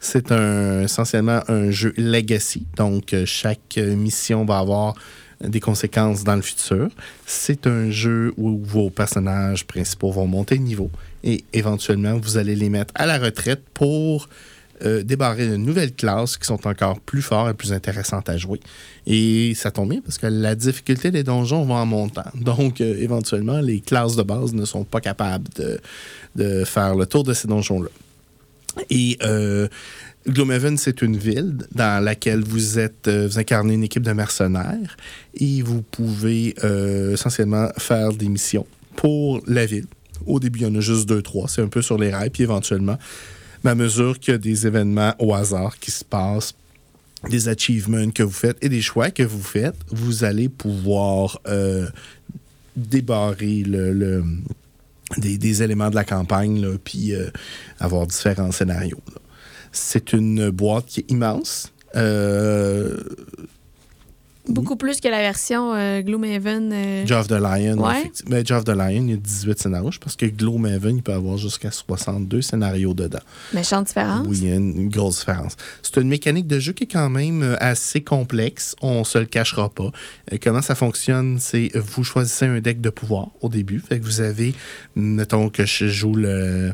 [0.00, 2.66] C'est essentiellement un jeu legacy.
[2.76, 4.94] Donc, euh, chaque mission va avoir
[5.40, 6.88] des conséquences dans le futur.
[7.26, 10.90] C'est un jeu où vos personnages principaux vont monter de niveau
[11.26, 14.28] et éventuellement, vous allez les mettre à la retraite pour
[14.84, 18.60] euh, débarrer de nouvelles classes qui sont encore plus fortes et plus intéressantes à jouer.
[19.06, 22.24] Et ça tombe bien parce que la difficulté des donjons va en montant.
[22.34, 25.46] Donc, euh, éventuellement, les classes de base ne sont pas capables
[26.36, 27.88] de, faire le tour de ces donjons-là.
[28.90, 29.68] Et euh,
[30.76, 34.96] c'est une ville dans laquelle vous êtes, euh, vous incarnez une équipe de mercenaires
[35.34, 36.54] et vous pouvez
[37.12, 39.86] essentiellement faire des missions pour la ville.
[40.26, 41.46] Au début, il y en a juste deux, trois.
[41.48, 42.30] C'est un peu sur les rails.
[42.30, 42.98] Puis éventuellement,
[43.64, 46.54] à mesure qu'il y a des événements au hasard qui se passent,
[47.28, 51.88] des achievements que vous faites et des choix que vous faites, vous allez pouvoir euh,
[52.76, 54.24] débarrer le,
[55.16, 57.30] des, éléments de la campagne, là, puis euh,
[57.80, 59.00] avoir différents scénarios.
[59.72, 61.72] C'est une boîte qui est immense.
[61.96, 62.96] Euh,
[64.48, 66.70] Beaucoup plus que la version euh, Gloomhaven.
[66.72, 68.00] euh, Jaw of the Lion, Ouais.
[68.00, 68.30] effectivement.
[68.36, 69.90] Ben, Jaw of the Lion, il y a 18 scénarios.
[69.90, 73.18] Je pense que Gloomhaven, il peut avoir jusqu'à 62 scénarios dedans.
[73.52, 74.26] méchante différence.
[74.28, 75.56] Oui, il y a une, grosse différence.
[75.82, 78.76] C'est une mécanique de jeu qui est quand même euh, assez complexe.
[78.82, 79.90] On se le cachera pas.
[80.32, 83.80] Euh, comment ça fonctionne, c'est vous choisissez un deck de pouvoir au début.
[83.80, 84.54] Fait que vous avez,
[84.94, 86.72] mettons que je joue le.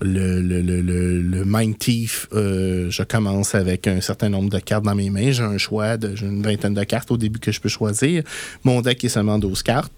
[0.00, 0.80] Le, le, le,
[1.20, 5.30] le, Mind Thief, euh, je commence avec un certain nombre de cartes dans mes mains.
[5.30, 8.22] J'ai un choix de j'ai une vingtaine de cartes au début que je peux choisir.
[8.64, 9.92] Mon deck est seulement 12 cartes.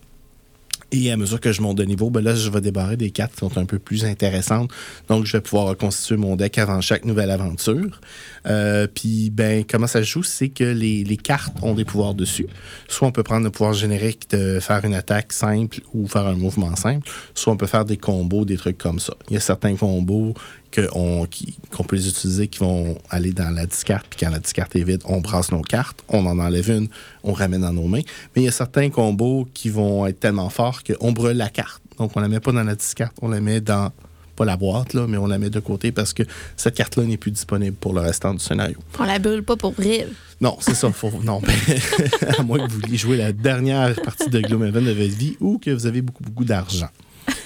[0.96, 3.32] Et à mesure que je monte de niveau, ben là, je vais débarrer des cartes
[3.32, 4.70] qui sont un peu plus intéressantes.
[5.08, 8.00] Donc, je vais pouvoir reconstituer mon deck avant chaque nouvelle aventure.
[8.46, 12.14] Euh, Puis, ben, comment ça se joue, c'est que les, les cartes ont des pouvoirs
[12.14, 12.46] dessus.
[12.86, 16.36] Soit on peut prendre le pouvoir générique de faire une attaque simple ou faire un
[16.36, 17.10] mouvement simple.
[17.34, 19.14] Soit on peut faire des combos, des trucs comme ça.
[19.30, 20.34] Il y a certains combos
[20.74, 24.06] qu'on peut les utiliser qui vont aller dans la discarte.
[24.10, 26.88] Puis quand la discarte est vide, on brasse nos cartes, on en enlève une,
[27.22, 28.02] on ramène dans nos mains.
[28.34, 31.82] Mais il y a certains combos qui vont être tellement forts qu'on brûle la carte.
[31.98, 33.92] Donc on la met pas dans la discarte, on la met dans
[34.34, 36.24] pas la boîte là, mais on la met de côté parce que
[36.56, 38.76] cette carte-là n'est plus disponible pour le restant du scénario.
[38.98, 40.06] On la brûle pas pour brille.
[40.40, 40.90] Non, c'est ça.
[40.90, 41.40] Faut, non,
[42.38, 45.58] à moins que vous vouliez jouer la dernière partie de Gloomhaven de votre vie ou
[45.58, 46.88] que vous avez beaucoup, beaucoup d'argent.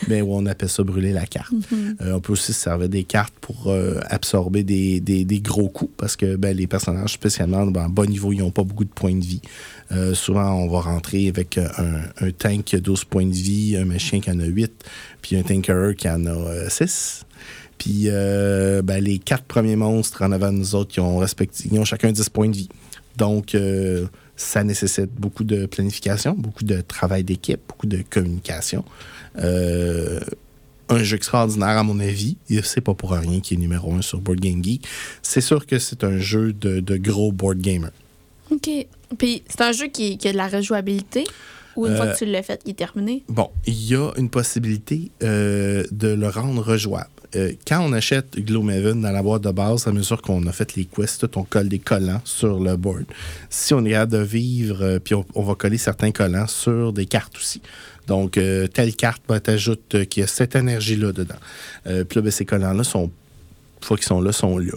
[0.07, 1.53] Mais on appelle ça brûler la carte.
[2.01, 5.69] Euh, on peut aussi se servir des cartes pour euh, absorber des, des- des gros
[5.69, 8.85] coups parce que ben, les personnages, spécialement ben, en bas niveau, ils n'ont pas beaucoup
[8.85, 9.43] de points de vie.
[9.93, 13.77] Euh, souvent, on va rentrer avec un, un tank qui a 12 points de vie,
[13.77, 14.71] un machin qui en a 8,
[15.23, 17.25] puis un tanker qui en a euh, 6.
[17.79, 21.85] Puis ben, les quatre premiers monstres en avant de nous autres, qui ont, ils ont
[21.85, 22.69] chacun 10 points de vie.
[23.17, 23.57] Donc,
[24.37, 28.85] ça nécessite beaucoup de planification, beaucoup de travail d'équipe, beaucoup de communication.
[29.39, 30.21] Euh,
[30.91, 32.37] un jeu extraordinaire, à mon avis.
[32.63, 34.87] C'est pas pour rien qu'il est numéro un sur Board Game Geek.
[35.23, 37.91] C'est sûr que c'est un jeu de, de gros board gamer.
[38.51, 38.71] OK.
[39.19, 41.25] Puis c'est un jeu qui, qui a de la rejouabilité?
[41.77, 43.23] Ou une Euh, fois que tu l'as fait, il est terminé?
[43.29, 47.11] Bon, il y a une possibilité euh, de le rendre rejouable.
[47.37, 50.75] Euh, quand on achète Gloomhaven dans la boîte de base, à mesure qu'on a fait
[50.75, 53.05] les quests, on colle des collants sur le board.
[53.51, 56.95] Si on est capable de vivre, euh, puis on, on va coller certains collants sur
[56.95, 57.61] des cartes aussi.
[58.09, 61.37] Donc, euh, telle carte va t'ajoute euh, qu'il y a cette énergie-là dedans.
[61.87, 63.11] Euh, puis là, ben, ces collants-là sont
[63.81, 64.73] une fois qu'ils sont là, sont là.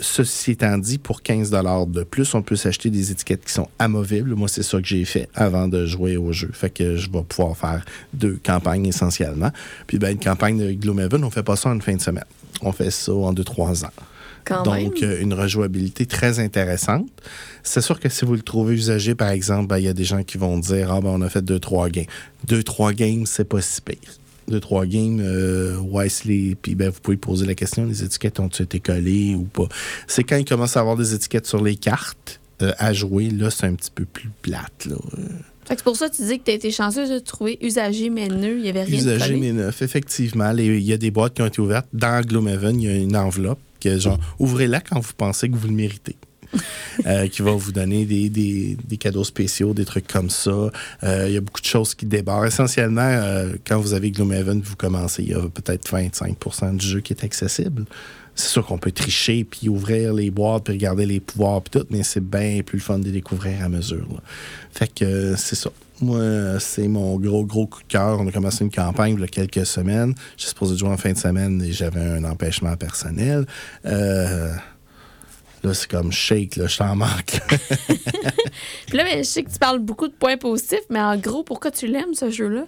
[0.00, 4.34] ceci étant dit, pour 15 de plus, on peut s'acheter des étiquettes qui sont amovibles.
[4.34, 6.50] Moi, c'est ça que j'ai fait avant de jouer au jeu.
[6.52, 9.52] Fait que je vais pouvoir faire deux campagnes essentiellement.
[9.86, 12.24] Puis ben, une campagne de Gloomhaven, on fait pas ça en une fin de semaine.
[12.62, 13.92] On fait ça en deux, trois ans.
[14.50, 15.10] Quand Donc, même.
[15.10, 17.08] euh, une rejouabilité très intéressante.
[17.62, 20.04] C'est sûr que si vous le trouvez usagé, par exemple, ben, il y a des
[20.04, 22.06] gens qui vont dire Ah, ben, on a fait deux, trois games.
[22.46, 23.96] Deux, trois games, c'est pas si pire.
[24.48, 25.78] Deux, trois games, euh,
[26.24, 29.68] les- puis ben, vous pouvez poser la question les étiquettes ont-elles été collées ou pas?
[30.08, 33.48] C'est quand il commence à avoir des étiquettes sur les cartes euh, à jouer, là,
[33.50, 34.86] c'est un petit peu plus plate.
[34.86, 34.96] Là.
[35.66, 37.58] Fait que c'est pour ça que tu dis que tu as été chanceuse de trouver
[37.62, 38.54] usagé mais neuf.
[38.56, 40.50] Il n'y avait rien Usagé mais neuf, effectivement.
[40.56, 41.86] Il y a des boîtes qui ont été ouvertes.
[41.92, 45.68] Dans Gloomhaven, il y a une enveloppe que genre, ouvrez-la quand vous pensez que vous
[45.68, 46.16] le méritez.
[47.06, 50.50] Euh, qui va vous donner des, des- des cadeaux spéciaux, des trucs comme ça.
[51.04, 52.44] Euh, il y a beaucoup de choses qui débarrent.
[52.44, 57.00] Essentiellement, euh, quand vous avez Gloomhaven, vous commencez, il y a peut-être 25% du jeu
[57.00, 57.84] qui est accessible.
[58.34, 61.86] C'est sûr qu'on peut tricher, puis ouvrir les boîtes, puis regarder les pouvoirs, puis tout,
[61.88, 64.06] mais c'est bien plus le fun de les découvrir à mesure.
[64.12, 64.20] là.
[64.72, 65.70] Fait que euh, c'est ça.
[66.00, 68.20] Moi, c'est mon gros, gros coup de cœur.
[68.20, 70.14] On a commencé une campagne il y a quelques semaines.
[70.36, 73.44] J'étais supposé jouer en fin de semaine et j'avais un empêchement personnel.
[73.84, 74.52] Euh,
[75.62, 77.40] là, c'est comme shake, là, je t'en manque.
[78.86, 81.70] Puis là, je sais que tu parles beaucoup de points positifs, mais en gros, pourquoi
[81.70, 82.64] tu l'aimes, ce jeu-là?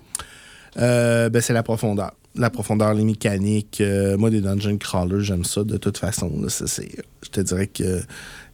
[0.78, 2.12] Euh, ben, c'est la profondeur.
[2.34, 3.80] La profondeur, les mécaniques.
[3.80, 6.30] Euh, moi, des dungeon crawlers, j'aime ça de toute façon.
[6.48, 8.02] je te dirais que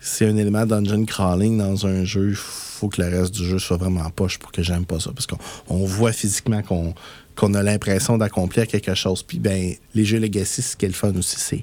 [0.00, 2.30] c'est un élément dungeon crawling dans un jeu.
[2.30, 4.98] Il faut que le reste du jeu soit vraiment en poche pour que j'aime pas
[4.98, 5.12] ça.
[5.12, 5.38] Parce qu'on
[5.68, 9.22] on voit physiquement qu'on a l'impression d'accomplir quelque chose.
[9.22, 11.62] Puis, ben, les jeux Legacy, ce qui est le fun aussi, c'est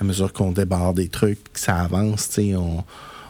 [0.00, 2.84] à mesure qu'on débarre des trucs, que ça avance, tu on,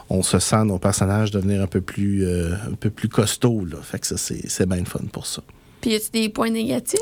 [0.09, 3.65] on se sent nos personnages devenir un peu plus, euh, un peu plus costauds.
[3.65, 3.77] Là.
[3.81, 5.41] Fait que ça, c'est bien le fun pour ça.
[5.81, 6.99] Puis y a-tu des points négatifs?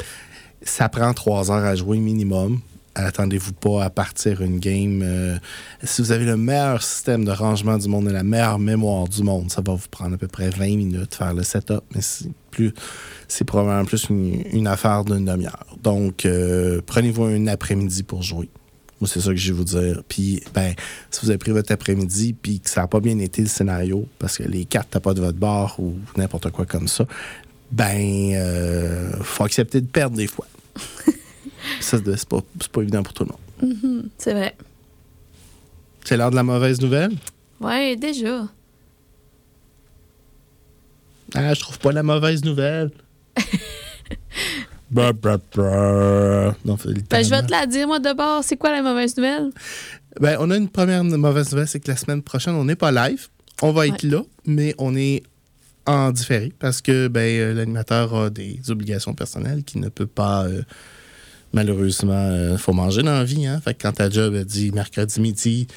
[0.64, 2.60] Ça prend trois heures à jouer minimum.
[2.96, 5.02] Attendez-vous pas à partir une game.
[5.04, 5.38] euh,
[5.84, 9.24] si vous avez le meilleur système de rangement du monde et la meilleure mémoire du
[9.24, 12.30] monde, ça va vous prendre à peu près 20 minutes faire le setup, mais c'est
[12.52, 12.72] plus,
[13.48, 15.66] probablement plus une, affaire d'une demi-heure.
[15.82, 18.50] Donc, euh, prenez-vous un après-midi pour jouer.
[19.06, 20.04] C'est ça que je vais vous dire.
[20.08, 20.74] Puis, ben,
[21.12, 24.08] si vous avez pris votre après-midi puis que ça n'a pas bien été le scénario,
[24.20, 27.06] parce que les cartes n'ont pas de votre bord ou n'importe quoi comme ça,
[27.74, 30.46] ben, euh, faut accepter de perdre des fois.
[31.80, 32.40] ça, c'est pas,
[32.72, 33.76] pas évident pour tout le monde.
[33.82, 34.56] Mhm, c'est vrai.
[36.06, 37.14] C'est l'heure de la mauvaise nouvelle?
[37.60, 38.48] Ouais, déjà.
[41.34, 42.92] Ah, je trouve pas la mauvaise nouvelle.
[44.92, 46.56] Bah, bah, bah.
[46.64, 46.78] Non,
[47.10, 48.44] Ben, je vais te la dire, moi, d'abord.
[48.44, 49.50] C'est quoi la mauvaise nouvelle?
[50.20, 52.92] Ben, on a une première mauvaise nouvelle, c'est que la semaine prochaine, on n'est pas
[52.92, 53.28] live.
[53.64, 55.24] On va être là, mais on est
[55.86, 60.46] en différé parce que ben, euh, l'animateur a des obligations personnelles qu'il ne peut pas.
[60.46, 60.62] euh,
[61.54, 63.46] malheureusement, il faut manger dans la vie.
[63.46, 63.62] Hein?
[63.64, 65.68] Fait que quand ta job dit mercredi midi,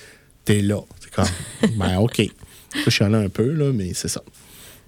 [0.44, 0.80] t'es là.
[1.00, 2.22] C'est comme, ben, OK.
[2.84, 4.22] Je suis allé un peu, là, mais c'est ça.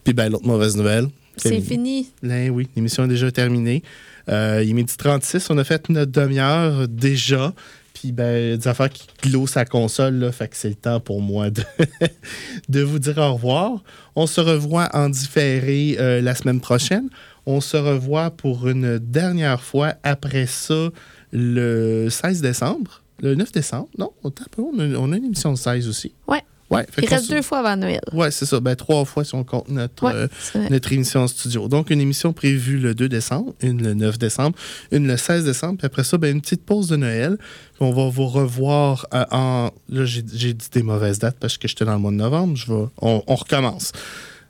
[0.04, 1.08] Puis, ben, l'autre mauvaise nouvelle.
[1.36, 2.10] C'est fini.
[2.22, 3.82] Ben oui, l'émission est déjà terminée.
[4.28, 7.54] Euh, il est midi 36, on a fait notre demi-heure déjà.
[8.00, 11.20] Puis, ben, des affaires qui glowent sa console, là, fait que c'est le temps pour
[11.20, 11.64] moi de,
[12.68, 13.82] de vous dire au revoir.
[14.14, 17.08] On se revoit en différé euh, la semaine prochaine.
[17.44, 20.90] On se revoit pour une dernière fois après ça
[21.32, 23.02] le 16 décembre.
[23.20, 26.12] Le 9 décembre, non, on a une émission de 16 aussi.
[26.28, 26.44] Ouais.
[26.70, 28.00] Ouais, Il reste deux fois avant Noël.
[28.12, 28.60] Ouais, c'est ça.
[28.60, 31.66] Ben, trois fois si on compte notre, Ouais, euh, notre émission en studio.
[31.66, 34.56] Donc, une émission prévue le 2 décembre, une le 9 décembre,
[34.92, 37.38] une le 16 décembre, puis après ça, ben, une petite pause de Noël.
[37.38, 39.70] Puis On va vous revoir euh, en.
[39.88, 42.56] Là, j'ai j'ai dit des mauvaises dates parce que j'étais dans le mois de novembre.
[42.56, 42.84] Je vais...
[43.00, 43.92] on, on recommence.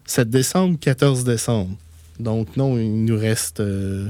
[0.06, 1.76] 7 décembre, 14 décembre.
[2.18, 4.08] Donc, non, il nous reste, euh,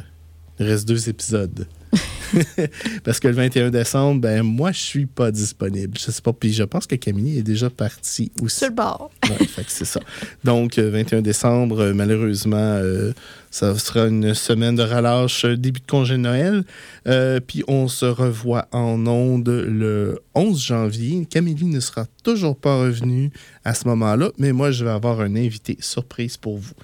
[0.59, 1.67] il reste deux épisodes.
[3.05, 5.97] Parce que le 21 décembre, ben moi, je suis pas disponible.
[5.99, 6.33] Je sais pas.
[6.33, 8.59] Puis je pense que Camille est déjà partie aussi.
[8.59, 9.11] Sur le bord.
[9.29, 10.01] Ouais, c'est ça.
[10.45, 13.13] Donc, euh, 21 décembre, euh, malheureusement, euh,
[13.51, 16.65] ça sera une semaine de relâche, euh, début de congé de Noël.
[17.07, 21.27] Euh, puis on se revoit en ondes le 11 janvier.
[21.29, 23.31] Camille ne sera toujours pas revenue
[23.65, 26.75] à ce moment-là, mais moi, je vais avoir un invité surprise pour vous.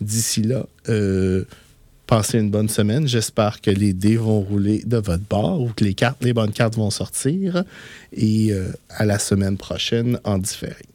[0.00, 1.44] D'ici là, euh,
[2.06, 3.06] passez une bonne semaine.
[3.06, 6.52] J'espère que les dés vont rouler de votre bord ou que les cartes, les bonnes
[6.52, 7.64] cartes vont sortir.
[8.12, 10.93] Et euh, à la semaine prochaine en différé.